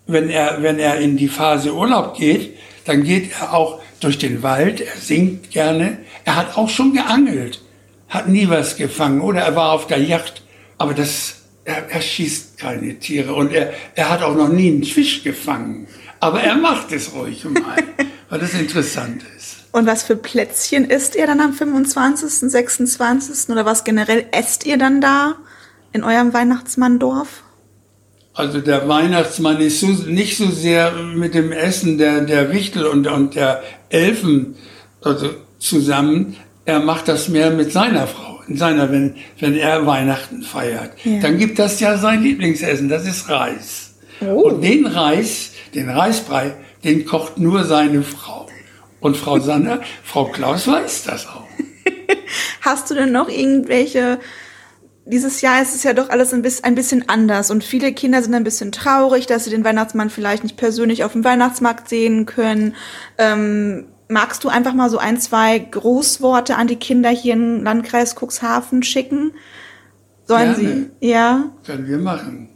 wenn 0.08 0.30
er, 0.30 0.64
wenn 0.64 0.80
er 0.80 1.00
in 1.00 1.18
die 1.18 1.28
Phase 1.28 1.76
Urlaub 1.76 2.18
geht, 2.18 2.58
dann 2.86 3.04
geht 3.04 3.32
er 3.40 3.54
auch 3.54 3.82
durch 4.00 4.18
den 4.18 4.42
Wald, 4.42 4.82
er 4.82 4.96
singt 4.98 5.52
gerne. 5.52 5.98
Er 6.24 6.36
hat 6.38 6.58
auch 6.58 6.70
schon 6.70 6.94
geangelt, 6.94 7.62
hat 8.08 8.30
nie 8.30 8.48
was 8.50 8.78
gefangen 8.78 9.22
oder 9.22 9.42
er 9.42 9.56
war 9.56 9.74
auf 9.74 9.88
der 9.88 10.00
Yacht. 10.00 10.44
Aber 10.78 10.94
das, 10.94 11.42
er, 11.66 11.90
er 11.90 12.02
schießt 12.02 12.58
keine 12.58 12.98
Tiere 12.98 13.34
und 13.34 13.52
er, 13.52 13.74
er 13.96 14.10
hat 14.10 14.24
auch 14.24 14.36
noch 14.36 14.50
nie 14.50 14.70
einen 14.70 14.84
Fisch 14.84 15.22
gefangen. 15.24 15.88
Aber 16.26 16.42
er 16.42 16.56
macht 16.56 16.92
es 16.92 17.14
ruhig 17.14 17.46
mal, 17.46 17.78
weil 18.30 18.40
das 18.40 18.56
interessant 18.56 19.22
ist. 19.38 19.58
Und 19.72 19.86
was 19.86 20.02
für 20.02 20.16
Plätzchen 20.16 20.90
isst 20.90 21.16
ihr 21.16 21.28
dann 21.28 21.40
am 21.40 21.54
25., 21.54 22.50
26. 22.50 23.50
oder 23.50 23.64
was 23.64 23.84
generell 23.84 24.26
esst 24.32 24.66
ihr 24.66 24.80
dann 24.80 25.02
da 25.02 25.36
in 25.94 26.04
eurem 26.04 26.34
Weihnachtsmanndorf? 26.34 27.44
Also 28.34 28.60
der 28.60 28.88
Weihnachtsmann 28.88 29.62
ist 29.62 29.82
so, 29.82 29.86
nicht 29.86 30.38
so 30.38 30.50
sehr 30.50 30.94
mit 30.94 31.36
dem 31.36 31.52
Essen 31.52 32.00
der, 32.00 32.22
der 32.22 32.52
Wichtel 32.52 32.88
und, 32.88 33.06
und 33.06 33.36
der 33.36 33.62
Elfen 33.90 34.56
also 35.02 35.30
zusammen. 35.60 36.38
Er 36.66 36.80
macht 36.80 37.08
das 37.08 37.30
mehr 37.30 37.52
mit 37.52 37.72
seiner 37.72 38.08
Frau, 38.08 38.40
in 38.48 38.58
seiner, 38.58 38.92
wenn, 38.92 39.14
wenn 39.40 39.56
er 39.56 39.86
Weihnachten 39.86 40.42
feiert. 40.42 40.90
Ja. 41.04 41.20
Dann 41.20 41.38
gibt 41.38 41.60
das 41.60 41.80
ja 41.80 42.00
sein 42.00 42.24
Lieblingsessen, 42.24 42.90
das 42.90 43.06
ist 43.06 43.30
Reis. 43.30 43.94
Oh. 44.22 44.50
Und 44.50 44.64
den 44.64 44.88
Reis, 44.88 45.52
den 45.76 45.90
Reisbrei, 45.90 46.56
den 46.84 47.06
kocht 47.06 47.38
nur 47.38 47.64
seine 47.64 48.02
Frau. 48.04 48.48
Und 49.00 49.18
Frau 49.18 49.40
Sander, 49.40 49.82
Frau 50.04 50.26
Klaus 50.26 50.68
weiß 50.68 51.04
das 51.04 51.28
auch. 51.28 51.46
Hast 52.62 52.90
du 52.90 52.96
denn 52.96 53.12
noch 53.12 53.30
irgendwelche 53.30 54.20
dieses 55.06 55.42
Jahr 55.42 55.62
ist 55.62 55.76
es 55.76 55.84
ja 55.84 55.94
doch 55.94 56.10
alles 56.10 56.34
ein 56.34 56.42
bisschen, 56.42 57.08
anders 57.08 57.52
und 57.52 57.64
viele 57.64 57.94
Kinder 57.94 58.24
sind 58.24 58.34
ein 58.34 58.44
bisschen 58.44 58.72
traurig, 58.72 59.28
dass 59.28 59.44
sie 59.44 59.52
den 59.52 59.64
Weihnachtsmann 59.64 60.10
vielleicht 60.10 60.44
nicht 60.44 60.58
persönlich 60.58 61.04
auf 61.04 61.12
dem 61.14 61.24
Weihnachtsmarkt 61.24 61.88
sehen 61.88 62.26
können. 62.26 62.76
Ähm, 63.20 63.86
magst 64.08 64.44
du 64.44 64.50
einfach 64.50 64.74
mal 64.74 64.90
so 64.90 64.98
ein, 64.98 65.20
zwei 65.20 65.60
Großworte 65.60 66.56
an 66.56 66.68
die 66.68 66.78
Kinder 66.78 67.10
hier 67.10 67.34
im 67.34 67.64
Landkreis 67.64 68.16
Cuxhaven 68.16 68.82
schicken? 68.82 69.34
Sollen 70.26 70.56
Gerne. 70.56 70.90
sie? 71.00 71.08
Ja. 71.08 71.52
Können 71.66 71.88
wir 71.88 72.00
machen. 72.00 72.50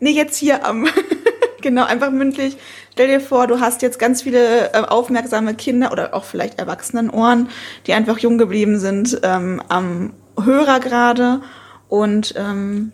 Nee, 0.00 0.12
jetzt 0.12 0.38
hier 0.38 0.64
am, 0.64 0.88
genau, 1.62 1.84
einfach 1.84 2.10
mündlich. 2.10 2.56
Stell 2.92 3.08
dir 3.08 3.20
vor, 3.20 3.46
du 3.46 3.60
hast 3.60 3.82
jetzt 3.82 3.98
ganz 3.98 4.22
viele 4.22 4.72
äh, 4.72 4.78
aufmerksame 4.78 5.54
Kinder 5.54 5.92
oder 5.92 6.14
auch 6.14 6.24
vielleicht 6.24 6.58
Erwachsenenohren, 6.58 7.48
die 7.86 7.92
einfach 7.92 8.18
jung 8.18 8.38
geblieben 8.38 8.78
sind 8.78 9.20
ähm, 9.22 9.62
am 9.68 10.12
Hörer 10.42 10.80
gerade 10.80 11.40
und 11.88 12.34
ähm, 12.36 12.92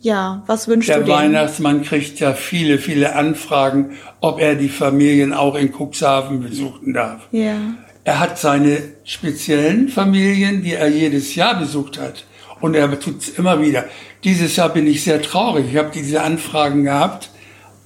ja, 0.00 0.42
was 0.46 0.68
wünschst 0.68 0.90
Der 0.90 0.98
du 0.98 1.04
dir? 1.04 1.12
Der 1.12 1.16
Weihnachtsmann 1.16 1.82
kriegt 1.82 2.20
ja 2.20 2.34
viele, 2.34 2.78
viele 2.78 3.16
Anfragen, 3.16 3.96
ob 4.20 4.38
er 4.38 4.54
die 4.54 4.68
Familien 4.68 5.32
auch 5.32 5.54
in 5.54 5.72
Cuxhaven 5.72 6.40
besuchen 6.40 6.92
darf. 6.92 7.22
Ja. 7.32 7.56
Er 8.04 8.20
hat 8.20 8.38
seine 8.38 8.82
speziellen 9.04 9.88
Familien, 9.88 10.62
die 10.62 10.74
er 10.74 10.88
jedes 10.88 11.34
Jahr 11.34 11.58
besucht 11.58 11.98
hat. 11.98 12.26
Und 12.60 12.74
er 12.74 12.98
tut 13.00 13.22
es 13.22 13.30
immer 13.30 13.62
wieder. 13.62 13.86
Dieses 14.24 14.56
Jahr 14.56 14.68
bin 14.68 14.86
ich 14.86 15.02
sehr 15.02 15.22
traurig. 15.22 15.66
Ich 15.70 15.78
habe 15.78 15.90
diese 15.92 16.22
Anfragen 16.22 16.84
gehabt, 16.84 17.30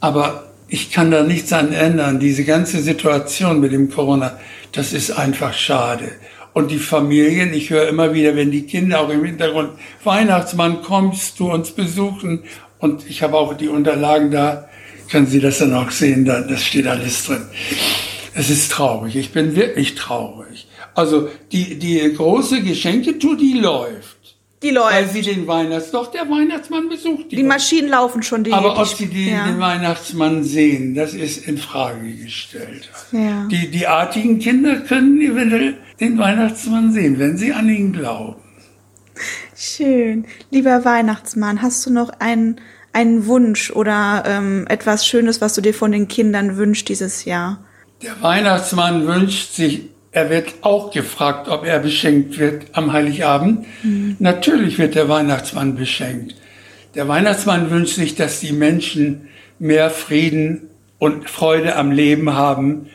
aber 0.00 0.49
ich 0.69 0.90
kann 0.90 1.11
da 1.11 1.23
nichts 1.23 1.52
an 1.52 1.73
ändern. 1.73 2.21
Diese 2.21 2.45
ganze 2.45 2.83
Situation 2.83 3.61
mit 3.61 3.73
dem 3.73 3.90
Corona, 3.90 4.38
das 4.73 4.93
ist 4.93 5.11
einfach 5.11 5.55
schade. 5.55 6.11
Und 6.52 6.71
die 6.71 6.78
Familien, 6.78 7.55
ich 7.55 7.71
höre 7.71 7.88
immer 7.88 8.14
wieder, 8.14 8.37
wenn 8.37 8.50
die 8.50 8.62
Kinder 8.62 9.00
auch 9.00 9.11
im 9.11 9.25
Hintergrund, 9.25 9.71
Weihnachtsmann, 10.05 10.83
kommst 10.83 11.40
du 11.40 11.50
uns 11.50 11.71
besuchen? 11.71 12.45
Und 12.78 13.09
ich 13.09 13.23
habe 13.23 13.37
auch 13.37 13.55
die 13.55 13.69
Unterlagen 13.69 14.31
da, 14.31 14.69
können 15.11 15.26
Sie 15.26 15.40
das 15.40 15.59
dann 15.59 15.75
auch 15.75 15.90
sehen, 15.90 16.25
da, 16.25 16.40
das 16.40 16.64
steht 16.64 16.87
alles 16.87 17.25
drin. 17.25 17.43
Es 18.35 18.50
ist 18.50 18.71
traurig, 18.71 19.17
ich 19.17 19.33
bin 19.33 19.57
wirklich 19.57 19.95
traurig. 19.95 20.69
Also 20.95 21.28
die, 21.50 21.78
die 21.78 22.12
große 22.12 22.62
Geschenketour, 22.62 23.37
die 23.37 23.55
läuft. 23.55 24.18
Die 24.62 24.71
läuft. 24.71 24.93
Weil 24.93 25.09
sie 25.09 25.23
den 25.23 25.47
Weihnachts, 25.47 25.93
doch 25.93 26.11
der 26.11 26.29
Weihnachtsmann 26.29 26.88
besucht 26.88 27.31
die. 27.31 27.37
Die 27.37 27.43
Maschinen 27.45 27.88
laufen 27.88 28.23
schon. 28.23 28.43
Die, 28.43 28.53
Aber 28.53 28.79
ob 28.79 28.87
sie 28.87 29.07
die, 29.07 29.31
ja. 29.31 29.47
den 29.47 29.61
Weihnachtsmann 29.61 30.43
sehen, 30.43 30.95
das 30.95 31.15
ist 31.15 31.47
in 31.47 31.59
Frage 31.59 32.12
gestellt. 32.15 32.91
Ja. 33.12 33.47
Die, 33.50 33.71
die 33.71 33.87
artigen 33.87 34.41
Kinder 34.41 34.81
können 34.81 35.21
eventuell 35.21 35.77
den 36.00 36.19
Weihnachtsmann 36.19 36.93
sehen, 36.93 37.19
wenn 37.19 37.37
sie 37.37 37.53
an 37.53 37.69
ihn 37.69 37.93
glauben. 37.93 38.43
Schön. 39.57 40.25
Lieber 40.50 40.85
Weihnachtsmann, 40.85 41.62
hast 41.62 41.87
du 41.87 41.93
noch 41.93 42.11
einen, 42.19 42.61
einen 42.93 43.27
Wunsch 43.27 43.71
oder 43.71 44.25
ähm, 44.27 44.67
etwas 44.69 45.07
Schönes, 45.07 45.41
was 45.41 45.55
du 45.55 45.61
dir 45.61 45.75
von 45.75 45.93
den 45.93 46.09
Kindern 46.09 46.57
wünschst 46.57 46.88
dieses 46.88 47.25
Jahr? 47.25 47.65
Der 48.03 48.21
Weihnachtsmann 48.23 49.07
wünscht 49.07 49.55
sich 49.55 49.88
er 50.12 50.31
wird 50.31 50.55
auch 50.62 50.91
gefragt, 50.91 51.49
ob 51.49 51.65
er 51.65 51.79
beschenkt 51.81 52.38
wird 52.38 52.67
am 52.73 52.93
Heiligabend. 52.93 53.67
Mhm. 53.83 54.17
Natürlich 54.19 54.79
wird 54.79 54.95
der 54.95 55.09
Weihnachtsmann 55.09 55.77
beschenkt. 55.77 56.35
Der 56.95 57.09
Weihnachtsmann 57.09 57.71
wünscht 57.71 57.97
sich, 57.97 58.15
dass 58.15 58.41
die 58.41 58.53
Menschen 58.53 59.29
mehr 59.59 59.91
Frieden 59.91 60.69
und 60.99 61.29
Freude 61.29 61.77
am 61.77 61.93
Leben 61.93 62.35
haben 62.35 62.87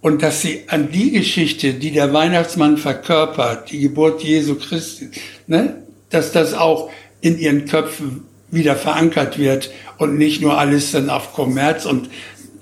und 0.00 0.22
dass 0.22 0.40
sie 0.40 0.64
an 0.68 0.90
die 0.90 1.10
Geschichte, 1.10 1.74
die 1.74 1.90
der 1.90 2.12
Weihnachtsmann 2.12 2.78
verkörpert, 2.78 3.70
die 3.70 3.80
Geburt 3.80 4.22
Jesu 4.22 4.54
Christi, 4.54 5.10
ne, 5.46 5.76
dass 6.08 6.32
das 6.32 6.54
auch 6.54 6.90
in 7.20 7.38
ihren 7.38 7.66
Köpfen 7.66 8.24
wieder 8.50 8.76
verankert 8.76 9.38
wird 9.38 9.70
und 9.98 10.16
nicht 10.16 10.40
nur 10.40 10.58
alles 10.58 10.92
dann 10.92 11.10
auf 11.10 11.34
Kommerz 11.34 11.84
und 11.84 12.08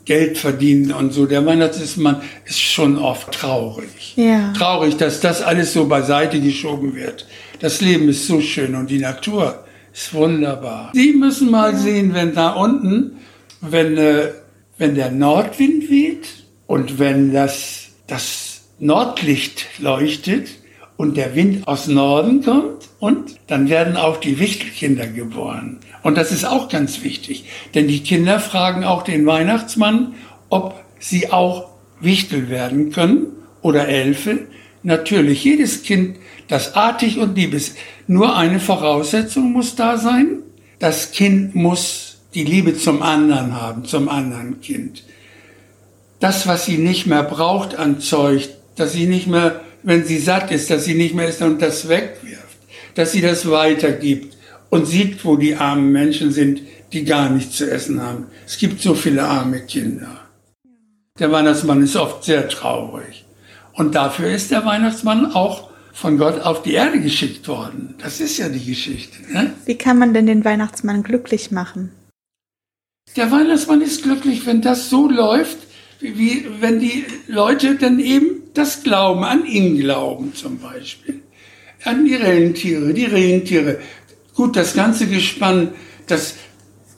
Geld 0.08 0.38
verdienen 0.38 0.90
und 0.92 1.12
so. 1.12 1.26
Der 1.26 1.44
Weihnachtsmann 1.44 2.22
ist 2.46 2.60
schon 2.60 2.96
oft 2.96 3.30
traurig. 3.30 4.14
Ja. 4.16 4.54
Traurig, 4.54 4.96
dass 4.96 5.20
das 5.20 5.42
alles 5.42 5.74
so 5.74 5.86
beiseite 5.86 6.40
geschoben 6.40 6.94
wird. 6.96 7.26
Das 7.60 7.82
Leben 7.82 8.08
ist 8.08 8.26
so 8.26 8.40
schön 8.40 8.74
und 8.74 8.88
die 8.88 9.00
Natur 9.00 9.64
ist 9.92 10.14
wunderbar. 10.14 10.90
Sie 10.94 11.12
müssen 11.12 11.50
mal 11.50 11.72
ja. 11.72 11.78
sehen, 11.78 12.14
wenn 12.14 12.34
da 12.34 12.54
unten, 12.54 13.18
wenn, 13.60 13.98
äh, 13.98 14.30
wenn 14.78 14.94
der 14.94 15.10
Nordwind 15.10 15.90
weht 15.90 16.26
und 16.66 16.98
wenn 16.98 17.34
das, 17.34 17.88
das 18.06 18.62
Nordlicht 18.78 19.66
leuchtet 19.78 20.48
und 20.96 21.18
der 21.18 21.34
Wind 21.34 21.68
aus 21.68 21.86
Norden 21.86 22.42
kommt 22.42 22.87
und 23.00 23.38
dann 23.46 23.68
werden 23.68 23.96
auch 23.96 24.18
die 24.18 24.38
Wichtelkinder 24.38 25.06
geboren. 25.06 25.78
Und 26.02 26.16
das 26.16 26.32
ist 26.32 26.44
auch 26.44 26.68
ganz 26.68 27.02
wichtig, 27.02 27.44
denn 27.74 27.88
die 27.88 28.02
Kinder 28.02 28.40
fragen 28.40 28.84
auch 28.84 29.02
den 29.02 29.26
Weihnachtsmann, 29.26 30.14
ob 30.48 30.82
sie 30.98 31.30
auch 31.30 31.68
Wichtel 32.00 32.48
werden 32.48 32.90
können 32.90 33.26
oder 33.62 33.88
Elfe. 33.88 34.46
Natürlich, 34.82 35.44
jedes 35.44 35.82
Kind, 35.82 36.16
das 36.48 36.74
artig 36.74 37.18
und 37.18 37.36
lieb 37.36 37.54
ist. 37.54 37.76
Nur 38.06 38.36
eine 38.36 38.60
Voraussetzung 38.60 39.52
muss 39.52 39.76
da 39.76 39.98
sein. 39.98 40.38
Das 40.78 41.12
Kind 41.12 41.54
muss 41.54 42.18
die 42.34 42.44
Liebe 42.44 42.76
zum 42.76 43.02
anderen 43.02 43.60
haben, 43.60 43.84
zum 43.84 44.08
anderen 44.08 44.60
Kind. 44.60 45.04
Das, 46.20 46.46
was 46.46 46.64
sie 46.64 46.78
nicht 46.78 47.06
mehr 47.06 47.22
braucht 47.22 47.76
an 47.76 48.00
Zeug, 48.00 48.48
dass 48.76 48.92
sie 48.92 49.06
nicht 49.06 49.26
mehr, 49.26 49.60
wenn 49.82 50.04
sie 50.04 50.18
satt 50.18 50.50
ist, 50.50 50.70
dass 50.70 50.84
sie 50.84 50.94
nicht 50.94 51.14
mehr 51.14 51.28
isst 51.28 51.42
und 51.42 51.62
das 51.62 51.88
wegwirft, 51.88 52.27
dass 52.98 53.12
sie 53.12 53.20
das 53.20 53.48
weitergibt 53.48 54.36
und 54.70 54.86
sieht, 54.86 55.24
wo 55.24 55.36
die 55.36 55.54
armen 55.54 55.92
Menschen 55.92 56.32
sind, 56.32 56.62
die 56.92 57.04
gar 57.04 57.30
nichts 57.30 57.56
zu 57.56 57.70
essen 57.70 58.02
haben. 58.02 58.26
Es 58.44 58.58
gibt 58.58 58.82
so 58.82 58.92
viele 58.96 59.22
arme 59.22 59.60
Kinder. 59.60 60.22
Der 61.20 61.30
Weihnachtsmann 61.30 61.80
ist 61.80 61.94
oft 61.94 62.24
sehr 62.24 62.48
traurig. 62.48 63.24
Und 63.72 63.94
dafür 63.94 64.32
ist 64.32 64.50
der 64.50 64.64
Weihnachtsmann 64.64 65.26
auch 65.26 65.70
von 65.92 66.18
Gott 66.18 66.40
auf 66.40 66.62
die 66.62 66.72
Erde 66.72 66.98
geschickt 67.00 67.46
worden. 67.46 67.94
Das 67.98 68.18
ist 68.18 68.36
ja 68.36 68.48
die 68.48 68.64
Geschichte. 68.64 69.32
Ne? 69.32 69.52
Wie 69.64 69.78
kann 69.78 70.00
man 70.00 70.12
denn 70.12 70.26
den 70.26 70.44
Weihnachtsmann 70.44 71.04
glücklich 71.04 71.52
machen? 71.52 71.92
Der 73.14 73.30
Weihnachtsmann 73.30 73.80
ist 73.80 74.02
glücklich, 74.02 74.44
wenn 74.44 74.60
das 74.60 74.90
so 74.90 75.08
läuft, 75.08 75.58
wie 76.00 76.46
wenn 76.58 76.80
die 76.80 77.04
Leute 77.28 77.76
dann 77.76 78.00
eben 78.00 78.42
das 78.54 78.82
glauben, 78.82 79.22
an 79.22 79.46
ihn 79.46 79.78
glauben 79.78 80.34
zum 80.34 80.58
Beispiel. 80.58 81.22
An 81.84 82.04
die 82.04 82.16
Rentiere, 82.16 82.92
die 82.92 83.04
Rentiere. 83.04 83.78
Gut, 84.34 84.56
das 84.56 84.74
ganze 84.74 85.06
Gespann, 85.06 85.72
das, 86.06 86.34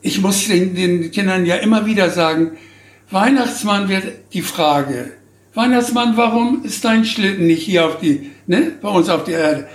ich 0.02 0.20
muss 0.20 0.46
den, 0.48 0.74
den 0.74 1.10
Kindern 1.10 1.46
ja 1.46 1.56
immer 1.56 1.86
wieder 1.86 2.10
sagen, 2.10 2.52
Weihnachtsmann 3.10 3.88
wird 3.88 4.04
die 4.32 4.42
Frage, 4.42 5.12
Weihnachtsmann, 5.54 6.16
warum 6.16 6.64
ist 6.64 6.84
dein 6.84 7.04
Schlitten 7.04 7.46
nicht 7.46 7.62
hier 7.62 7.86
auf 7.86 7.98
die, 7.98 8.30
ne, 8.46 8.72
bei 8.80 8.88
uns 8.88 9.08
auf 9.08 9.24
die 9.24 9.32
Erde? 9.32 9.68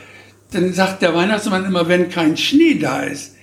Dann 0.51 0.73
sagt 0.73 1.01
der 1.01 1.13
Weihnachtsmann 1.13 1.65
immer, 1.65 1.87
wenn 1.87 2.09
kein 2.09 2.37
Schnee 2.37 2.75
da 2.75 3.01
ist, 3.01 3.35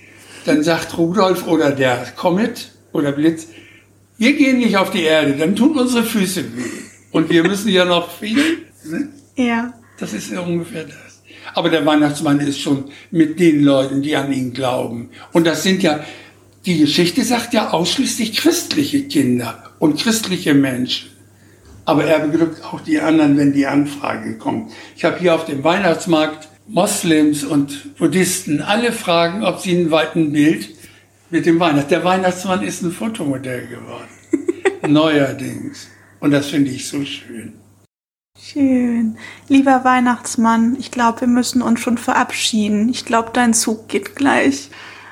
dann 0.45 0.63
sagt 0.63 0.97
Rudolf 0.97 1.47
oder 1.47 1.71
der 1.71 2.07
Comet 2.15 2.71
oder 2.91 3.11
Blitz, 3.11 3.47
wir 4.17 4.33
gehen 4.33 4.59
nicht 4.59 4.77
auf 4.77 4.91
die 4.91 5.03
Erde, 5.03 5.33
dann 5.33 5.55
tun 5.55 5.77
unsere 5.77 6.03
Füße 6.03 6.43
weh. 6.55 6.83
Und 7.11 7.29
wir 7.29 7.43
müssen 7.43 7.69
ja 7.69 7.85
noch 7.85 8.11
viel. 8.11 8.63
Ne? 8.83 9.09
Ja. 9.35 9.73
Das 9.99 10.13
ist 10.13 10.31
ja 10.31 10.39
ungefähr 10.39 10.85
das. 10.85 11.12
Aber 11.53 11.69
der 11.69 11.85
Weihnachtsmann 11.85 12.39
ist 12.39 12.59
schon 12.59 12.85
mit 13.11 13.39
den 13.39 13.63
Leuten, 13.63 14.01
die 14.01 14.15
an 14.15 14.31
ihn 14.31 14.53
glauben. 14.53 15.09
Und 15.31 15.45
das 15.45 15.63
sind 15.63 15.83
ja, 15.83 16.03
die 16.65 16.79
Geschichte 16.79 17.23
sagt 17.23 17.53
ja 17.53 17.71
ausschließlich 17.71 18.35
christliche 18.37 19.03
Kinder 19.03 19.71
und 19.79 19.99
christliche 19.99 20.53
Menschen. 20.53 21.09
Aber 21.85 22.05
er 22.05 22.19
beglückt 22.19 22.63
auch 22.63 22.79
die 22.79 22.99
anderen, 22.99 23.37
wenn 23.37 23.53
die 23.53 23.65
Anfrage 23.65 24.37
kommt. 24.37 24.71
Ich 24.95 25.03
habe 25.03 25.19
hier 25.19 25.35
auf 25.35 25.45
dem 25.45 25.63
Weihnachtsmarkt 25.63 26.47
Moslems 26.67 27.43
und 27.43 27.97
Buddhisten 27.97 28.61
alle 28.61 28.93
fragen, 28.93 29.43
ob 29.43 29.59
sie 29.59 29.75
ein 29.75 29.91
weiten 29.91 30.31
Bild 30.31 30.69
mit 31.29 31.45
dem 31.45 31.59
Weihnachten. 31.59 31.89
Der 31.89 32.03
Weihnachtsmann 32.05 32.63
ist 32.63 32.83
ein 32.83 32.91
Fotomodell 32.91 33.67
geworden. 33.67 34.07
Neuerdings. 34.87 35.89
Und 36.21 36.31
das 36.31 36.47
finde 36.47 36.71
ich 36.71 36.87
so 36.87 37.03
schön. 37.03 37.53
Schön. 38.39 39.17
Lieber 39.47 39.83
Weihnachtsmann, 39.83 40.75
ich 40.79 40.89
glaube, 40.91 41.21
wir 41.21 41.27
müssen 41.27 41.61
uns 41.61 41.79
schon 41.79 41.97
verabschieden. 41.99 42.89
Ich 42.89 43.05
glaube, 43.05 43.29
dein 43.31 43.53
Zug 43.53 43.87
geht 43.87 44.15
gleich. 44.15 44.69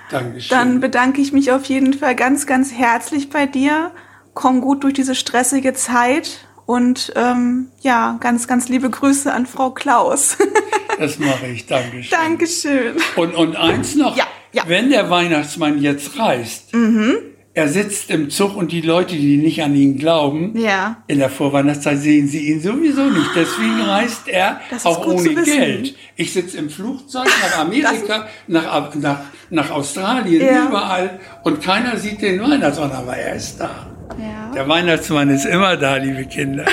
Dankeschön. 0.10 0.50
Dann 0.50 0.80
bedanke 0.80 1.22
ich 1.22 1.32
mich 1.32 1.52
auf 1.52 1.66
jeden 1.66 1.94
Fall 1.94 2.16
ganz, 2.16 2.48
ganz 2.48 2.74
herzlich 2.74 3.30
bei 3.30 3.46
dir. 3.46 3.92
Komm 4.34 4.60
gut 4.62 4.84
durch 4.84 4.94
diese 4.96 5.14
stressige 5.16 5.74
Zeit 5.74 6.48
und 6.66 7.14
ähm, 7.16 7.68
ja, 7.82 8.18
ganz, 8.22 8.48
ganz 8.48 8.70
liebe 8.70 8.90
Grüße 8.90 9.32
an 9.32 9.46
Frau 9.46 9.70
Klaus. 9.72 10.38
das 11.00 11.20
mache 11.20 11.48
ich. 11.48 11.68
Dankeschön. 11.68 12.10
Dankeschön. 12.12 12.96
Und, 13.16 13.36
und 13.36 13.56
eins 13.56 13.96
noch. 13.96 14.18
Ja, 14.18 14.26
ja. 14.52 14.64
Wenn 14.68 14.90
der 14.90 15.10
Weihnachtsmann 15.10 15.80
jetzt 15.82 16.18
reist, 16.18 16.74
Mhm. 16.74 17.18
Er 17.54 17.68
sitzt 17.68 18.10
im 18.12 18.30
Zug 18.30 18.56
und 18.56 18.72
die 18.72 18.80
Leute, 18.82 19.16
die 19.16 19.36
nicht 19.38 19.62
an 19.62 19.76
ihn 19.76 19.98
glauben, 19.98 20.58
Ja. 20.58 21.04
in 21.08 21.20
der 21.20 21.30
Vorweihnachtszeit 21.30 21.98
sehen 22.00 22.28
sie 22.28 22.50
ihn 22.50 22.62
sowieso 22.62 23.04
nicht. 23.10 23.30
Deswegen 23.36 23.82
reist 23.82 24.28
er 24.28 24.62
auch 24.86 25.06
ohne. 25.06 25.44
Geld. 25.44 25.96
Ich 26.16 26.32
sitze 26.34 26.58
im 26.58 26.70
Flugzeug 26.70 27.26
nach 27.42 27.60
Amerika, 27.60 28.28
nach, 28.48 28.96
nach, 28.96 29.20
nach 29.50 29.70
Australien, 29.72 30.46
Ja. 30.46 30.68
überall 30.70 31.20
und 31.44 31.62
keiner 31.62 31.98
sieht 31.98 32.22
den 32.22 32.42
Weihnachtsmann, 32.42 32.92
aber 32.92 33.18
er 33.18 33.36
ist 33.36 33.58
da. 33.60 33.88
Ja. 34.18 34.52
Der 34.54 34.68
Weihnachtsmann 34.70 35.30
ist 35.30 35.46
immer 35.46 35.76
da, 35.76 35.98
liebe 35.98 36.26
Kinder. 36.26 36.66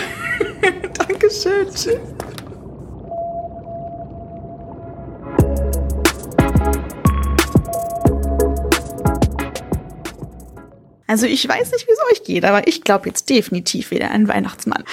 Dankeschön. 0.99 1.67
Tschüss. 1.75 1.89
Also 11.09 11.27
ich 11.27 11.49
weiß 11.49 11.73
nicht, 11.73 11.89
wie 11.89 11.93
es 11.93 11.99
euch 12.13 12.23
geht, 12.23 12.45
aber 12.45 12.69
ich 12.69 12.85
glaube 12.85 13.09
jetzt 13.09 13.31
definitiv 13.31 13.91
wieder 13.91 14.11
an 14.11 14.29
Weihnachtsmann. 14.29 14.85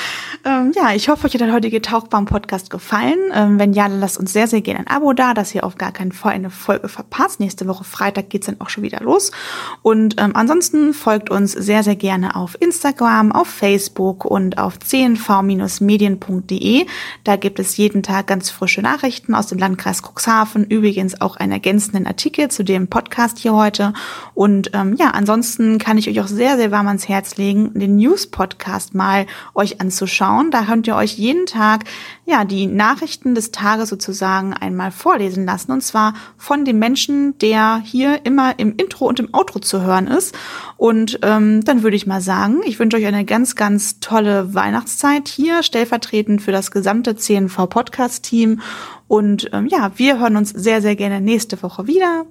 Ähm, 0.46 0.72
ja, 0.74 0.96
ich 0.96 1.10
hoffe, 1.10 1.28
euch 1.28 1.34
hat 1.34 1.42
der 1.42 1.52
heutige 1.52 1.82
Tauchbaum-Podcast 1.82 2.70
gefallen. 2.70 3.20
Ähm, 3.34 3.60
wenn 3.60 3.74
ja, 3.74 3.90
dann 3.90 4.00
lasst 4.00 4.18
uns 4.18 4.32
sehr, 4.32 4.48
sehr 4.48 4.62
gerne 4.62 4.80
ein 4.80 4.88
Abo 4.88 5.12
da, 5.12 5.34
dass 5.34 5.54
ihr 5.54 5.66
auf 5.66 5.78
gar 5.78 5.92
keinen 5.92 6.14
Fall 6.14 6.32
eine 6.32 6.50
Folge 6.50 6.88
verpasst. 6.88 7.42
Nächste 7.42 7.68
Woche 7.68 7.84
Freitag 7.84 8.30
geht's 8.30 8.46
dann 8.46 8.62
auch 8.62 8.70
schon 8.70 8.84
wieder 8.84 9.02
los. 9.02 9.34
Und 9.82 10.16
ähm, 10.18 10.32
ansonsten 10.36 10.94
folgt 10.94 11.30
uns 11.30 11.52
sehr, 11.52 11.84
sehr 11.84 11.98
gerne 11.98 12.38
auf 12.38 12.56
Instagram, 12.62 13.34
auf 13.34 13.50
Facebook 13.50 14.24
und 14.24 14.58
auf 14.58 14.80
cnv-medien.de. 14.80 16.86
Da 17.26 17.36
gibt 17.36 17.60
es 17.60 17.76
jeden 17.76 18.04
Tag 18.04 18.28
ganz 18.28 18.50
frische 18.50 18.82
Nachrichten 18.82 19.36
aus 19.36 19.48
dem 19.48 19.58
Landkreis 19.58 20.02
Cuxhaven. 20.02 20.64
Übrigens 20.64 21.20
auch 21.20 21.36
einen 21.36 21.52
ergänzenden 21.52 22.08
Artikel 22.08 22.50
zu 22.50 22.64
dem 22.64 22.88
Podcast 22.88 23.38
hier 23.38 23.54
heute. 23.54 23.92
Und 24.34 24.72
ähm, 24.74 24.96
ja, 24.98 25.10
ansonsten 25.10 25.78
kann 25.78 25.98
ich 26.10 26.18
euch 26.18 26.24
auch 26.24 26.30
sehr, 26.30 26.58
sehr 26.58 26.72
warm 26.72 26.88
ans 26.88 27.08
Herz 27.08 27.38
legen, 27.38 27.72
den 27.74 27.96
News-Podcast 27.96 28.94
mal 28.94 29.26
euch 29.54 29.82
anzuschauen. 29.82 30.52
Da 30.52 30.64
könnt 30.64 30.88
ihr 30.88 30.96
euch 30.96 31.18
jeden 31.18 31.46
Tag 31.46 31.86
ja 32.26 32.46
die 32.46 32.68
Nachrichten 32.68 33.36
des 33.36 33.52
Tages 33.52 33.90
sozusagen 33.90 34.54
einmal 34.54 34.92
vorlesen 34.92 35.46
lassen. 35.46 35.72
Und 35.72 35.82
zwar 35.82 36.14
von 36.38 36.66
dem 36.66 36.80
Menschen, 36.80 37.38
der 37.40 37.82
hier 37.84 38.26
immer 38.26 38.58
im 38.60 38.76
Intro 38.76 39.06
und 39.06 39.20
im 39.20 39.34
Outro 39.34 39.60
zu 39.60 39.82
hören 39.82 40.08
ist. 40.08 40.36
Und 40.78 41.20
ähm, 41.22 41.64
dann 41.64 41.84
würde 41.84 41.96
ich 41.96 42.08
mal 42.08 42.22
sagen, 42.22 42.62
ich 42.66 42.80
wünsche 42.80 42.98
euch 42.98 43.06
eine 43.06 43.26
ganz, 43.26 43.56
ganz 43.56 44.00
tolle 44.00 44.54
Weihnachtszeit 44.54 45.28
hier, 45.28 45.64
stellvertretend 45.64 46.42
für 46.42 46.52
das 46.52 46.72
gesamte 46.72 47.16
CNV-Podcast-Team. 47.16 48.62
Und 49.08 49.50
ähm, 49.54 49.68
ja, 49.68 49.92
wir 49.96 50.20
hören 50.20 50.36
uns 50.36 50.50
sehr, 50.50 50.82
sehr 50.82 50.96
gerne 50.96 51.22
nächste 51.22 51.62
Woche 51.62 51.88
wieder. 51.88 52.26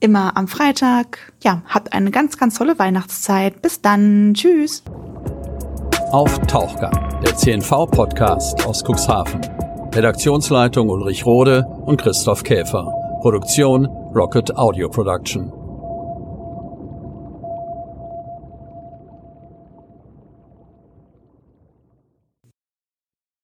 Immer 0.00 0.36
am 0.36 0.48
Freitag. 0.48 1.32
Ja, 1.42 1.62
habt 1.66 1.92
eine 1.92 2.10
ganz, 2.10 2.38
ganz 2.38 2.56
tolle 2.56 2.78
Weihnachtszeit. 2.78 3.60
Bis 3.60 3.82
dann. 3.82 4.32
Tschüss. 4.34 4.82
Auf 6.10 6.38
Tauchgang, 6.46 7.20
der 7.22 7.36
CNV-Podcast 7.36 8.66
aus 8.66 8.82
Cuxhaven. 8.82 9.42
Redaktionsleitung 9.94 10.88
Ulrich 10.88 11.26
Rode 11.26 11.66
und 11.84 12.00
Christoph 12.00 12.42
Käfer. 12.42 12.90
Produktion 13.20 13.86
Rocket 14.14 14.56
Audio 14.56 14.88
Production. 14.88 15.59